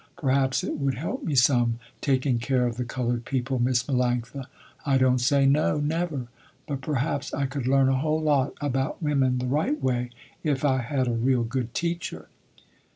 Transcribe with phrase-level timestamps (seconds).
[0.17, 4.45] Perhaps it would help me some, taking care of the colored people, Miss Melanctha.
[4.83, 6.25] I don't say, no, never,
[6.67, 10.09] but perhaps I could learn a whole lot about women the right way,
[10.43, 12.29] if I had a real good teacher."